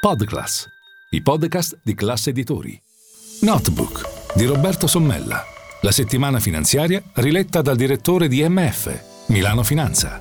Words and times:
Podclass, 0.00 0.68
i 1.10 1.20
podcast 1.22 1.80
di 1.82 1.92
classe 1.92 2.30
editori. 2.30 2.80
Notebook 3.40 4.36
di 4.36 4.44
Roberto 4.44 4.86
Sommella, 4.86 5.42
la 5.80 5.90
settimana 5.90 6.38
finanziaria 6.38 7.02
riletta 7.14 7.62
dal 7.62 7.74
direttore 7.74 8.28
di 8.28 8.48
MF, 8.48 9.26
Milano 9.26 9.64
Finanza. 9.64 10.20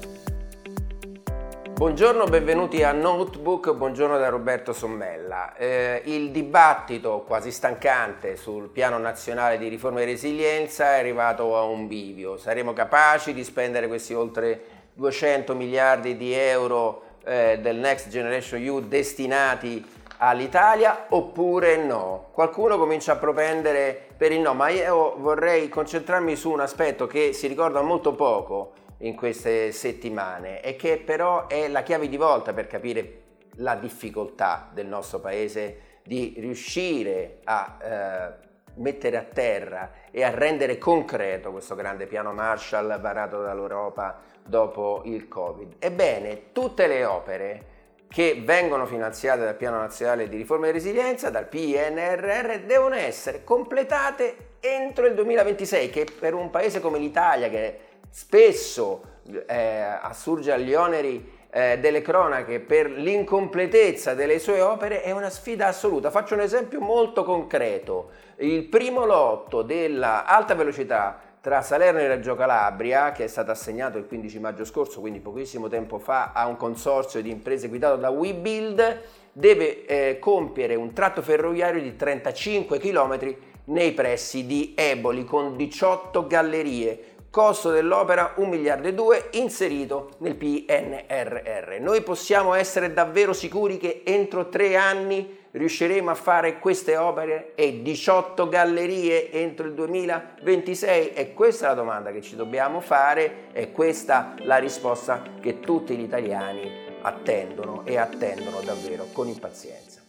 Buongiorno, 1.76 2.24
benvenuti 2.26 2.82
a 2.82 2.92
Notebook, 2.92 3.72
buongiorno 3.76 4.18
da 4.18 4.30
Roberto 4.30 4.74
Sommella. 4.74 5.56
Eh, 5.56 6.02
il 6.06 6.32
dibattito 6.32 7.24
quasi 7.28 7.52
stancante 7.52 8.36
sul 8.36 8.70
piano 8.70 8.98
nazionale 8.98 9.60
di 9.60 9.68
riforma 9.68 10.02
e 10.02 10.06
resilienza 10.06 10.96
è 10.96 11.00
arrivato 11.00 11.56
a 11.56 11.62
un 11.62 11.88
bivio. 11.88 12.38
Saremo 12.38 12.74
capaci 12.74 13.32
di 13.32 13.44
spendere 13.44 13.88
questi 13.88 14.16
oltre 14.16 14.60
200 14.96 15.54
miliardi 15.54 16.18
di 16.18 16.34
euro 16.34 17.04
eh, 17.28 17.60
del 17.62 17.76
Next 17.78 18.10
Generation 18.10 18.62
EU 18.62 18.80
destinati 18.80 19.86
all'Italia 20.18 21.06
oppure 21.10 21.78
no? 21.78 22.30
Qualcuno 22.32 22.78
comincia 22.78 23.14
a 23.14 23.18
propendere 23.18 24.08
per 24.16 24.32
il 24.32 24.40
no, 24.40 24.54
ma 24.54 24.70
io 24.70 25.16
vorrei 25.18 25.70
concentrarmi 25.70 26.36
su 26.36 26.50
un 26.52 26.62
aspetto 26.62 27.06
che 27.06 27.34
si 27.34 27.48
ricorda 27.48 27.82
molto 27.82 28.14
poco 28.14 28.74
in 29.00 29.16
queste 29.16 29.72
settimane 29.72 30.62
e 30.62 30.76
che 30.76 30.98
però 30.98 31.48
è 31.48 31.68
la 31.68 31.84
chiave 31.84 32.10
di 32.10 32.18
volta 32.18 32.54
per 32.54 32.66
capire 32.66 33.22
la 33.58 33.76
difficoltà 33.76 34.70
del 34.74 34.88
nostro 34.88 35.20
paese 35.20 35.82
di 36.04 36.36
riuscire 36.38 37.40
a 37.44 37.78
eh, 37.82 38.47
mettere 38.78 39.18
a 39.18 39.24
terra 39.24 39.92
e 40.12 40.24
a 40.24 40.30
rendere 40.30 40.78
concreto 40.78 41.52
questo 41.52 41.76
grande 41.76 42.08
piano 42.08 42.34
Marshall 42.34 43.00
varato 43.00 43.42
dall'Europa 43.42 44.20
dopo 44.44 45.02
il 45.06 45.28
Covid. 45.28 45.76
Ebbene, 45.80 46.52
tutte 46.52 46.88
le 46.88 47.06
opere 47.06 47.76
che 48.08 48.42
vengono 48.44 48.86
finanziate 48.86 49.44
dal 49.44 49.56
Piano 49.56 49.80
Nazionale 49.80 50.30
di 50.30 50.38
Riforma 50.38 50.68
e 50.68 50.72
Resilienza, 50.72 51.30
dal 51.30 51.48
PNRR, 51.48 52.60
devono 52.66 52.96
essere 52.96 53.44
completate 53.44 54.56
entro 54.60 55.06
il 55.06 55.14
2026, 55.14 55.90
che 55.90 56.08
per 56.18 56.34
un 56.34 56.50
paese 56.50 56.80
come 56.80 57.00
l'Italia, 57.00 57.50
che 57.50 57.80
spesso 58.10 59.16
eh, 59.46 59.98
assurge 60.02 60.52
agli 60.54 60.74
oneri 60.74 61.37
eh, 61.58 61.80
delle 61.80 62.04
cronache 62.04 62.60
per 62.60 62.88
l'incompletezza 62.92 64.14
delle 64.14 64.38
sue 64.38 64.62
opere 64.62 65.02
è 65.02 65.10
una 65.10 65.32
sfida 65.32 65.66
assoluta. 65.66 66.12
Faccio 66.12 66.36
un 66.36 66.42
esempio 66.42 66.80
molto 66.80 67.24
concreto. 67.24 68.12
Il 68.36 68.66
primo 68.66 69.06
lotto 69.06 69.64
dell'alta 69.64 70.54
velocità 70.54 71.20
tra 71.42 71.64
Salerno 71.64 72.00
e 72.00 72.08
Reggio 72.08 72.36
Calabria, 72.36 73.12
che 73.12 73.24
è 73.24 73.28
stato 73.28 73.50
assegnato 73.50 73.98
il 73.98 74.06
15 74.06 74.40
maggio 74.40 74.66
scorso, 74.66 75.00
quindi 75.00 75.20
pochissimo 75.20 75.68
tempo 75.68 75.98
fa, 75.98 76.32
a 76.32 76.46
un 76.46 76.58
consorzio 76.58 77.24
di 77.24 77.32
imprese 77.32 77.70
guidato 77.70 77.96
da 77.96 78.10
WeBuild, 78.12 79.02
deve 79.32 79.86
eh, 79.86 80.20
compiere 80.20 80.76
un 80.76 80.94
tratto 80.94 81.24
ferroviario 81.24 81.82
di 81.82 81.96
35 81.96 82.78
km 82.78 83.36
nei 83.66 83.94
pressi 83.94 84.46
di 84.46 84.74
Eboli 84.78 85.26
con 85.26 85.56
18 85.56 86.28
gallerie 86.28 87.17
costo 87.30 87.72
dell'opera 87.72 88.34
1 88.38 88.48
miliardo 88.48 88.88
e 88.88 88.94
2 88.94 89.30
inserito 89.34 90.12
nel 90.20 90.36
PNRR. 90.36 91.80
Noi 91.80 92.02
possiamo 92.02 92.54
essere 92.54 92.94
davvero 92.94 93.34
sicuri 93.34 93.78
che 93.78 94.02
entro 94.06 94.50
tre 94.50 94.76
anni 94.76 95.46
riusciremo 95.52 96.10
a 96.10 96.16
fare 96.16 96.60
queste 96.60 96.98
opere 96.98 97.54
e 97.56 97.82
18 97.82 98.48
gallerie 98.48 99.32
entro 99.32 99.68
il 99.68 99.74
2026? 99.74 101.14
E 101.14 101.34
questa 101.34 101.66
è 101.66 101.70
la 101.70 101.76
domanda 101.76 102.12
che 102.12 102.22
ci 102.22 102.36
dobbiamo 102.36 102.80
fare 102.80 103.50
e 103.54 103.72
questa 103.72 104.36
la 104.40 104.58
risposta 104.58 105.24
che 105.40 105.60
tutti 105.60 105.96
gli 105.96 106.04
italiani 106.04 106.86
attendono 107.02 107.86
e 107.86 107.98
attendono 107.98 108.62
davvero 108.62 109.08
con 109.12 109.28
impazienza. 109.28 110.07